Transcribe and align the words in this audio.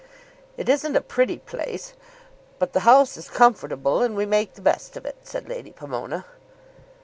"It 0.57 0.67
isn't 0.67 0.95
a 0.95 1.01
pretty 1.01 1.37
place; 1.37 1.93
but 2.57 2.73
the 2.73 2.79
house 2.79 3.17
is 3.17 3.29
comfortable, 3.29 4.01
and 4.01 4.15
we 4.15 4.25
make 4.25 4.53
the 4.55 4.59
best 4.63 4.97
of 4.97 5.05
it," 5.05 5.17
said 5.21 5.47
Lady 5.47 5.71
Pomona. 5.71 6.25